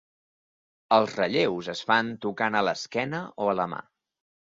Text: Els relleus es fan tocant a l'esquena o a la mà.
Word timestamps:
Els 0.95 1.11
relleus 1.19 1.69
es 1.73 1.83
fan 1.89 2.09
tocant 2.23 2.57
a 2.57 2.63
l'esquena 2.69 3.21
o 3.45 3.51
a 3.53 3.55
la 3.61 3.67
mà. 3.75 3.83